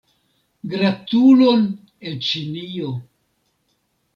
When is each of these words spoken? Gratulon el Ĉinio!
Gratulon 0.71 1.61
el 2.13 2.17
Ĉinio! 2.31 2.91